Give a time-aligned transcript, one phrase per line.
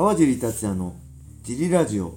[0.00, 0.94] 川尻達也の
[1.42, 2.14] ジリラジオ。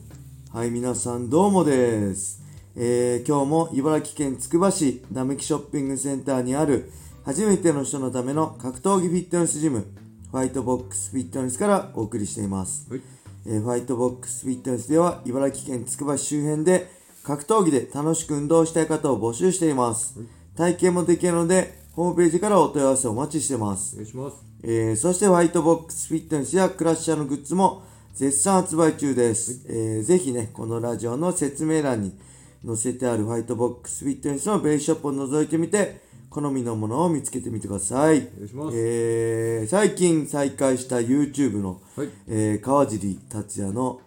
[0.53, 2.41] はい、皆さんどうもです。
[2.77, 6.89] えー、今日も茨城県つくば市並木ショッピングセンターにある
[7.25, 9.85] 初めての人のための格闘技フィットネスジム、
[10.31, 12.89] ファイトボックスフィットネスからお送りしています。
[12.89, 13.01] はい
[13.47, 16.89] えーファイトボックスフィットネスでは茨城県つくば市周辺で
[17.25, 20.17] 格闘技で楽しく運動したい方を募集しています。
[20.55, 23.97] 体験もできるので、ホームページからお問い合わせお待ちしてますお。
[23.97, 24.52] 願いします。
[24.63, 29.65] えーそしてホワイトボックスフィットネスやクラッシャーのグッズも絶賛発売中です。
[29.67, 32.17] えーぜひね、このラジオの説明欄に
[32.65, 38.29] 載せてあるホワイトボックスフィットネスのベースショップを覗いてみて、好みのものを見つけてみてください。
[38.73, 42.09] えー最近再開した YouTube の、はい。
[42.27, 43.99] えー川尻達也の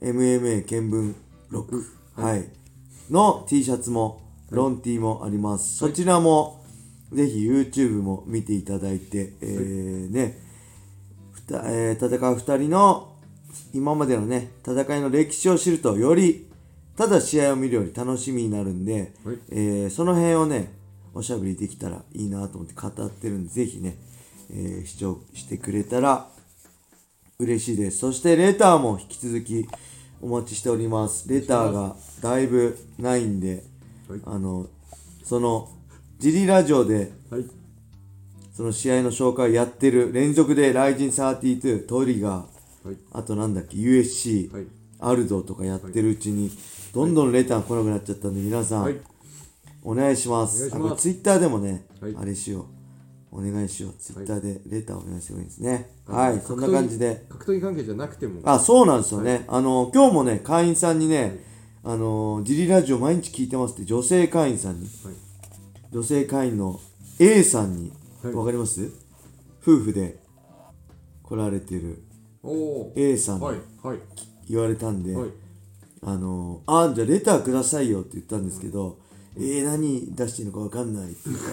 [0.00, 1.14] MMA 見聞
[1.50, 2.48] 録、はい、
[3.10, 5.76] の T シャツも、ロン T もあります。
[5.76, 6.57] そちらも、
[7.12, 10.38] ぜひ YouTube も見ていただいて、えーね、
[11.32, 13.14] ふたえー戦う二人の
[13.72, 16.46] 今までのね、戦いの歴史を知ると、より、
[16.96, 20.72] ただ試合を見るより楽しみになるんで、はいえーその辺をね、
[21.14, 23.96] おしゃべりできたらいいなと思って語ってるんで、ぜひね、
[24.50, 26.28] えー視聴してくれたら
[27.38, 27.98] 嬉しいです。
[27.98, 29.66] そしてレターも引き続き
[30.20, 31.28] お待ちしております。
[31.28, 33.64] レターがだいぶないんで、
[34.08, 34.66] はいあの、
[35.22, 35.70] その、
[36.18, 37.44] ジリラジオではい。
[38.52, 42.96] その試合の紹介やってる連続でライジン32、トリガー、はい。
[43.12, 44.66] あとなんだっけ、USC、はい。
[44.98, 46.50] アルドとかやってるうちに、
[46.92, 48.96] どんどんレター来なくなっちゃったんで、皆さん、はい。
[49.84, 50.70] お願いします。
[50.74, 52.66] あこれツイッターでもね、はいあれしよ
[53.32, 53.38] う。
[53.38, 53.92] お願いしよう。
[53.92, 55.88] ツイッターでレターお願いしてもいいですね。
[56.08, 57.26] あはい、そんな感じで。。
[57.28, 58.40] 格闘技関係じゃなくても。
[58.42, 59.44] あ、そうなんですよね。
[59.46, 61.44] あの、今日もね、会員さんにね、
[61.84, 65.27] あの、ジリラジオ毎日聞いてますって女性会員さんに、はい。
[65.92, 66.80] 女性会員の
[67.18, 68.90] A さんに、はいわかります？
[69.62, 70.18] 夫婦で
[71.22, 72.02] 来られてる。
[72.96, 73.46] A さんに。
[74.48, 75.30] 言われたんで、はい。
[76.02, 78.98] あの、あ、じゃあレターくださいよって言ったんですけど、
[79.36, 81.52] えー、何出していいのかわかんないって言ったら、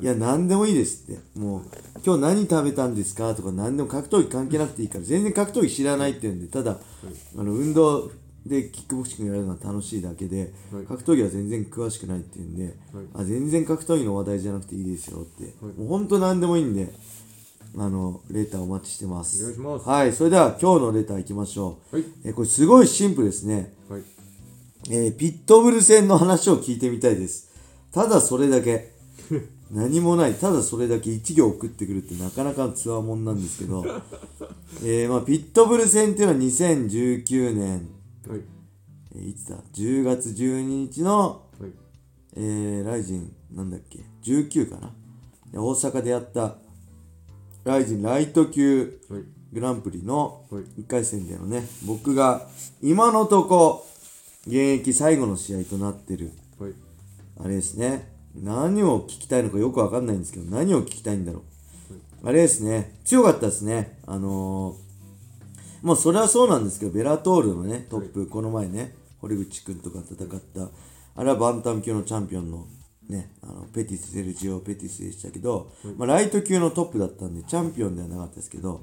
[0.00, 1.20] いや、何でもいいですって。
[1.38, 1.62] もう、
[2.04, 6.78] 今日何食べたんですかとか、何でも格闘技関係なくていいから、全然格闘技知らないって言うんで、ただ、
[7.36, 8.10] あの、運動
[8.48, 12.74] でキックボクシングやるのは楽しいだけで、はい格闘技は全然詳しくないって言うんで、
[13.14, 15.54] あ、全然格闘技の話題じゃなくていいですよって。
[15.62, 16.92] もう本当何でもいいんで、
[17.76, 19.42] あの、レターお待ちしてます。
[19.42, 21.96] お願いしますはい、それでは今日のレター行きましょう。
[21.96, 22.04] はい。
[22.24, 23.74] えーこれすごいシンプルですね。
[23.88, 24.02] はい。
[24.90, 27.50] えーピットブル戦の話を聞いてみたいです。
[27.92, 28.92] ただそれだけ。
[29.70, 30.34] 何もない。
[30.34, 33.84] ただそれだけ1行送ってくるってなかなかのつわもんなんですけど。
[34.82, 37.88] えーまあ、ピットブル戦っていうのは2019年、
[38.28, 38.40] はい。
[39.16, 41.70] えーいつだ ?10 月12日の、はい。
[42.36, 44.92] えーライジン、なんだっけ ?19 かな？
[45.50, 46.56] で大阪でやった、
[47.64, 49.22] ライジンライト級はい。
[49.50, 52.46] グランプリのはい1回戦でのね、僕が
[52.82, 53.86] 今のとこ
[54.46, 56.72] 現役最後の試合となってる、はい。
[57.40, 58.12] あれですね。
[58.34, 62.28] 何を聞きたいのかよくわかんないんですけど、何を聞きたいんだろう。
[62.28, 62.98] あれですね。
[63.04, 63.98] 強かったですね。
[64.06, 64.87] あのー、
[65.82, 70.68] もうそれはそうなんですけど、ベラトールのね、トップ、この前ね、堀口くんとか戦った、
[71.14, 72.66] あれはバンタム級のチャンピオンの
[73.08, 78.82] ね、あの、ペティス・セルジオ・ペティスでしたけど、まあ、ライト級のトップだったんで、チャンピオンではなかったですけど、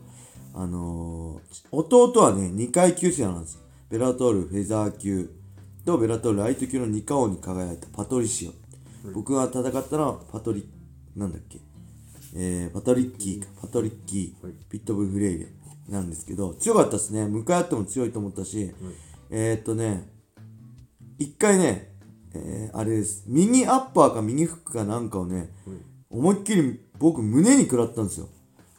[0.54, 3.60] あのー、弟はね、2階級生なんです。
[3.90, 5.30] ベラトールフェザー級
[5.86, 9.12] とベラトールライト級の2冠王に輝いたパトリシオ。
[9.12, 10.68] 僕が戦ったのはパトリ、
[11.16, 11.60] なんだっけ、
[12.36, 15.48] えー、パトリッキーか、パトリッキー、はいピットブルフレイレ
[15.90, 17.26] なんですけど、強かったですね。
[17.28, 18.74] 向かい合っても強いと思ったし、
[19.30, 20.10] えー、っとね、
[21.18, 21.94] 一回ね、
[22.34, 23.24] えー、あれです。
[23.28, 25.50] 右アッパーか右フックかなんかをね、
[26.10, 28.30] 思いっきり僕胸に食らったんですよ。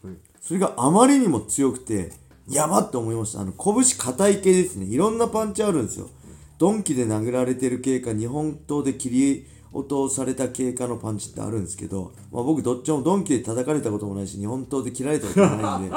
[0.03, 0.15] はい。
[0.41, 2.13] それがあまりにも強くて、
[2.49, 3.41] やばって思いました。
[3.41, 4.87] あの、拳硬い系ですね。
[4.87, 6.09] いろんなパンチあるんですよ。
[6.59, 15.97] ドンキで殴られてる系か、日本刀で切り落とされた系かのパンチってあるんですけど、まあ僕どっちもドンキで叩かれたこともないし、日本刀で切られたこともないんで、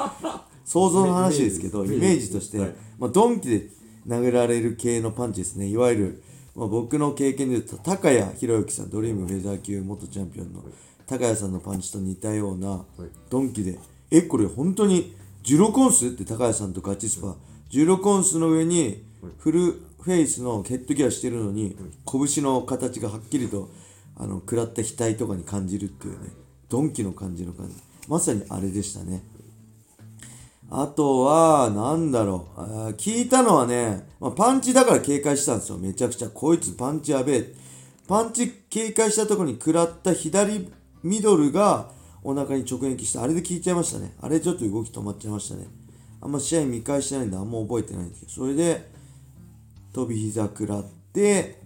[0.69, 2.75] 想像の話ですけど、イイメージとして、はい。
[2.99, 3.69] まあドンキで
[4.07, 5.67] 殴られる系のパンチですね。
[5.67, 6.23] いわゆる、
[6.55, 10.63] まあ、僕の経験で言うと、高谷博之さん、ドリームフェザー級元チャンピオンの
[11.07, 12.85] 高谷さんのパンチと似たような、
[13.31, 13.79] ドンキで、
[14.11, 17.35] え、これ本当に16オンスって高谷さんとガチスパ、
[17.71, 19.03] 16オンスの上に
[19.39, 19.61] フル
[20.01, 21.75] フェイスのヘッドギアしてるのに、
[22.05, 23.71] 拳の形がはっきりと、
[24.15, 26.29] あの、食らった額とかに感じるっていうね、
[26.69, 27.73] ドンキの感じの感じ。
[28.07, 29.23] まさにあれでしたね。
[30.71, 32.61] あとは、なんだろう。
[32.91, 35.77] 聞いたのはね、まあ、パンチだから警戒したんですよ。
[35.77, 36.29] めちゃくちゃ。
[36.29, 37.55] こいつパンチやべえ。
[38.07, 40.71] パンチ警戒したとこに食らった左
[41.03, 41.89] ミドルが
[42.23, 44.13] お腹に直撃して、あれで効いちゃいましたね。
[44.21, 45.67] あれちょっと動き止まっちゃいましたね。
[46.21, 48.89] あんま試合見返してないんであんま覚えてないんですけどそれで
[49.93, 50.83] 飛び膝食らっ
[51.13, 51.61] て、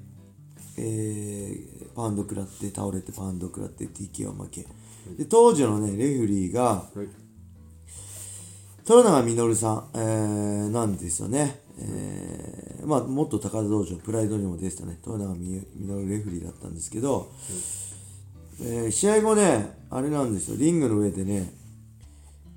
[0.77, 4.65] えーパンド食らって倒れてパンド食らって TKO 負け
[5.15, 7.22] で当時のねレフリーがはい
[8.87, 14.99] 豊永実さん、えーなんですよね、えーまあ元高田道場プライドにも出てたね。
[15.05, 17.31] 豊永実レフェリーだったんですけど、
[18.61, 20.57] えー試合後ねあれなんですよ。
[20.57, 21.53] リングの上でね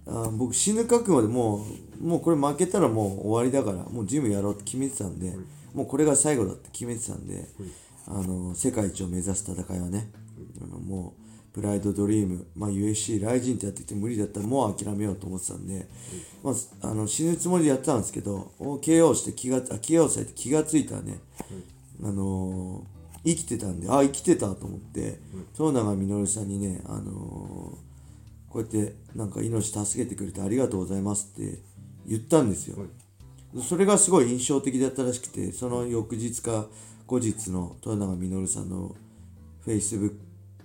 [0.08, 1.64] あ僕死ぬ覚悟でも
[2.00, 5.32] うもうこれ負けたらもう終わりだからもうジムやろうって決めてたんで、
[5.74, 7.48] もうこれが最後だって決めてたんで、
[8.08, 10.10] あの世界一を目指す戦いはね、
[10.62, 15.86] あのもうプライドドリーム、まあ、USC ライジンってやってて無理だったらもう諦めようと思ってたんで、
[16.42, 16.54] まあ、
[16.88, 21.18] あの死ぬつもりでやってたんですけどお KO して気があ KO されて気がついたらね、
[22.02, 25.18] あのー生きてたんであ生きてたと思って
[25.58, 27.86] 長永実さんにね、あのー
[28.48, 31.58] こうやってなんか命助けてくれてありがとうございますって
[32.06, 32.78] 言ったんですよ。
[32.80, 32.88] はい
[33.62, 36.66] それがすごい印象的だったらしくてその翌日か
[37.06, 38.94] 後日の豊永実さんの
[39.64, 40.12] フェイスブッ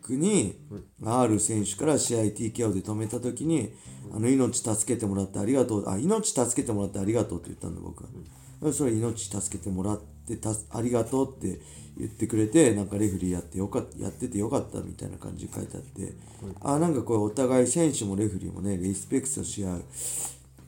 [0.01, 0.55] クに、
[1.03, 3.73] R 選手から試合 TKO で止めた時に、
[4.13, 5.89] あの命助けてもらってありがとう。
[5.89, 11.61] あ命助けてもらってありがとうって言ったんだ僕は、それ命助けてもらってたありがとうって
[11.97, 16.13] 言ってくれてなんかレフリーやってよかやっててよかったみたいな感じで書いてあって、
[16.61, 19.83] あなんかこうお互い選手もレフリーもねリスペクトし合う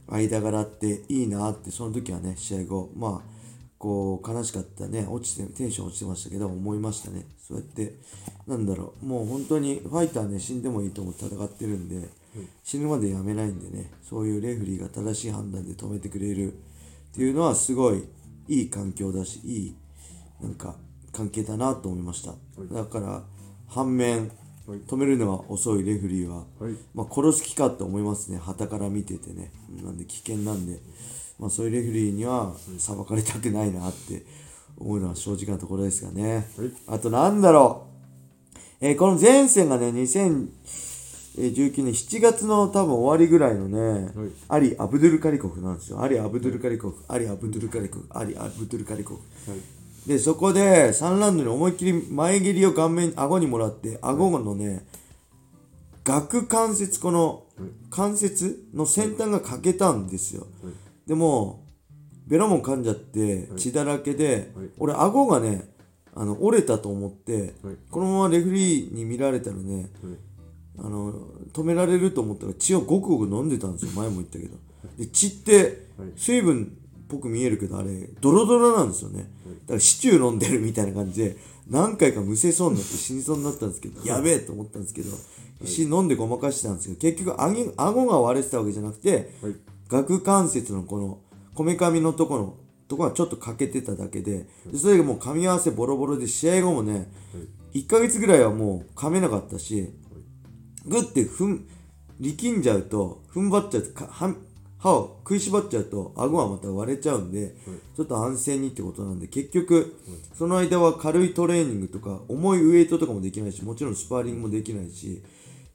[0.08, 2.90] 間柄っていいなってその時はね試合後。
[2.96, 3.33] まあ
[3.84, 5.06] こう悲しかったね。
[5.10, 7.26] 落ちてテンション落ちてましたけど思いましたね。
[7.38, 7.96] そうやって
[8.48, 9.06] なんだろう。
[9.06, 12.08] もう本当にファイターね死んでもいいと思って戦ってるんで、
[12.64, 13.92] 死ぬまでやめないんでね。
[14.02, 16.56] そういうレフェリーが正しい判断で止めてくれるっ
[17.14, 18.06] ていうのはすごい
[18.48, 19.76] いい環境だしいい
[20.42, 20.78] なんか
[21.12, 22.36] 関係だなと思いました、
[22.74, 23.24] だから
[23.68, 24.32] 反面
[24.66, 24.80] はい。
[24.80, 26.76] 止めるのは遅いレフェリーは、はい。
[26.94, 29.52] まあ、殺す気かと思いますね、旗から見ててね、
[29.84, 30.80] なんで危険なんで、
[31.40, 34.24] まあ、そういうレフェリーには裁かれたくないなって
[34.78, 36.72] 思うのは正直なところですがね、はい。
[36.88, 37.88] あとなんだろ
[38.82, 40.50] う、えーこの前線がね、2019
[41.84, 44.30] 年7月の多分終わりぐらいのね、はい。
[44.50, 49.52] アリ・アブドゥルカリコフなんですよ、アリ・アブドゥルカリコフ、アリ・アブドゥルカリコフ、アリ・アブドゥルカリコフ。
[49.52, 49.60] はい。
[50.08, 54.86] で、そこで3ラウンドに思いっきり前蹴りを顔面、顎にもらって、顎のね、
[56.04, 57.44] 顎関節、この
[57.90, 60.48] 関節の先端が欠けたんですよ。
[61.08, 61.66] でも、
[62.28, 64.70] ベロも噛んじゃって血だらけで、はい。
[64.78, 65.70] 俺、顎がね、
[66.16, 67.76] あの折れたと思って、はい。
[67.90, 69.88] このままレフェリーに見られたらね、はい。
[70.80, 71.14] あの
[71.54, 73.92] 止められると思ったら血をごくごく飲んでたんですよ。
[73.96, 74.58] 前も言ったけど。
[74.98, 76.12] で血ってはい。
[76.16, 79.30] 水分っぽく見えるけどあれドロドロなんですよね。
[79.66, 81.38] だからシチュー飲んでるみたいな感じで
[81.70, 85.12] 何回かむせそうになって死にそうになったんですけどやべえと思ったんですけど
[85.62, 89.56] 必死に飲んでごまかしてたんですけど結局あげ顎が割れてたわけじゃなくてはい
[89.90, 91.20] 顎関節のこの
[91.54, 92.58] こめかみのところ
[92.88, 97.12] とこがちょっと欠けてただけででそれがもう噛み合わせボロボロで試合後もね
[97.74, 99.90] 1ヶ月ぐらいはもう噛めなかったし
[100.86, 101.68] グッて踏ん
[102.20, 104.04] 力んじゃうと踏ん張っちゃうと
[104.84, 107.56] 歯を食いしばっちゃうと顎はまた割れちゃうんで、
[107.96, 109.98] ちょっと安静にってことなんで結局、
[110.38, 115.24] その間は軽いトレーニングとか重いウエイトとかもできないしもちろんスパーリングもできないし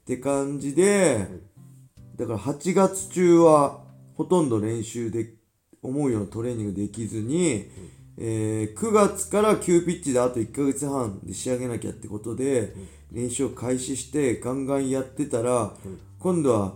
[0.01, 1.27] って感じで、
[2.17, 3.81] だから8月中は
[4.19, 5.33] ほとんど練習で
[5.81, 7.71] 思うようなトレーニングできずに、
[8.17, 12.73] えー9月から急ピッチであと1ヶ月半で仕上げなきゃってことで、
[13.13, 15.71] 練習を開始してガンガンやってたら、
[16.19, 16.73] 今度は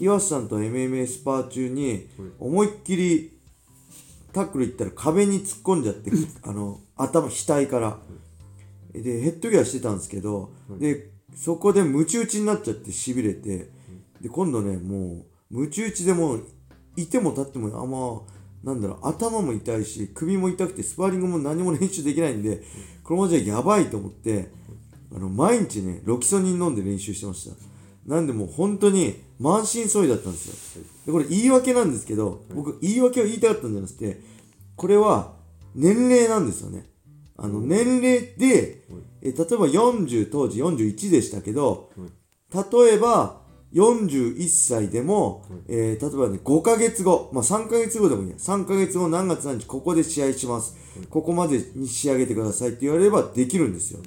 [0.00, 2.08] 岩瀬さんと MMA スパー中に
[2.40, 3.38] 思いっきり
[4.32, 6.10] タックルいったら壁に突っ込んじゃって、
[6.42, 7.98] あの頭額から。
[8.92, 10.50] でヘッドギアしてたんですけど、
[10.80, 13.70] でそこでムチ打ちになっちゃってしびれて、
[14.20, 16.44] で今度ねもうムチ打ちでもう
[16.96, 22.62] いても立ってもあんまなんだろう頭も痛いし首も痛くてスパーリングも何も練習できないんで
[23.02, 24.50] このままじゃやばいと思って
[25.14, 27.56] あの毎日ねロキソニン飲んで練習してました。
[28.06, 30.84] なんでもう本当に満身創痍だったんですよ。
[31.06, 34.20] でこれ言い訳なんですけど僕言い訳を言いたかったんじゃなくて
[34.76, 35.34] これは
[35.74, 36.86] 年齢なんですよね。
[37.36, 38.84] あの年齢で、
[39.20, 41.90] え例えば40当時41でしたけど、
[42.52, 43.40] 例えば
[43.74, 48.36] 41歳でも、えー例えばね5ヶ月後、まあ、3ヶ月後でもいいや。
[48.36, 50.76] 3ヶ月後何月何日ここで試合します、
[51.10, 54.00] ここまでに仕上げてくださいって言われればできるんですよ。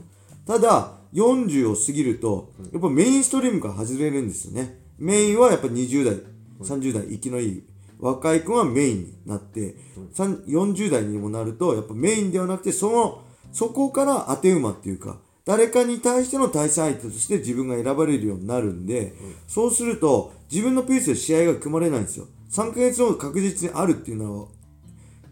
[0.46, 4.80] ただ40を過ぎるとやっぱメインストリームから外れるんですよね。
[4.98, 6.16] メインはやっぱ20代
[6.62, 7.64] 30代生きのいい
[8.00, 9.76] 若い子はメインになって、
[10.14, 10.36] さん。
[10.44, 19.13] 40代にもなるとやっぱメインではなくてそのそこから当て馬っていうか誰かに対しての対戦相手として自分が選ばれるようになるんで、
[19.48, 24.48] そうすると自分のペースで試合が組まれないんですよ3ヶ月後確実にあるっていうのは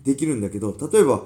[0.05, 1.24] できるんだけど、例えば、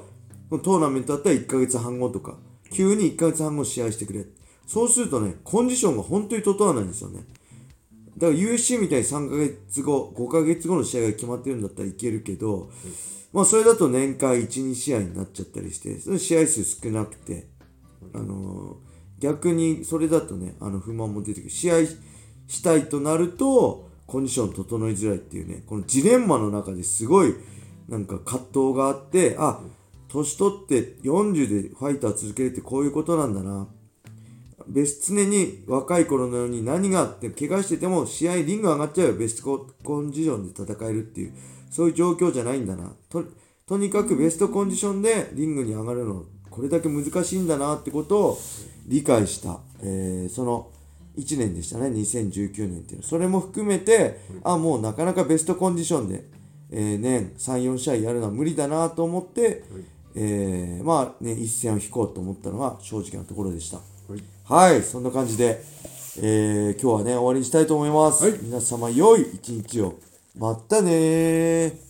[0.49, 2.37] トーナメントだったら1ヶ月半後とか、
[2.71, 4.25] 急に1ヶ月半後試合してくれ。
[4.65, 7.25] そうするとね、コンディションが本当に整わないんですよね。
[8.17, 12.71] だから USC みたいに3ヶ月後、5ヶ月後の試合が決まってるんだったらいけるけど、
[13.33, 17.47] まあそれだと年間1、2試合になっちゃったりして、その試合数少なくて、
[18.13, 18.77] あの
[19.19, 21.49] 逆にそれだとね、あの不満も出てくる。
[21.49, 21.85] 試合
[22.47, 27.35] したいとなると、コンディション整いづらいっていうね、このジレンマの中ですごい
[27.87, 29.59] なんか葛藤があって、あ、
[30.07, 33.67] 年取って40でファイター続けるってこういうことなんだな。
[34.67, 41.33] 別常に若い頃のように何があって怪我してても試合リング上がっちゃうよベストコンディションで戦えるっていう
[41.71, 43.23] そういう状況じゃないんだなと
[43.65, 48.39] とにかくベストコンディションでリングに上がるのこれだけ難しいんだなってことを
[48.87, 50.69] 理解した、えーその
[51.17, 56.23] 1年でしたね2019年っていうのそれも含めてあもうなかなかベストコンディションで、
[56.71, 59.63] えー年34試合やるのは無理だなと思って、
[60.15, 63.77] えーまあね一線を引こうと思ったのが正直なところでした。
[63.77, 63.83] は
[64.15, 64.23] い
[64.71, 65.61] はい、そんな感じで、
[66.21, 68.23] えー今日はね、終わりにしたいと思います。
[68.23, 69.95] はい皆様、良い一日を。
[70.37, 71.88] またねー。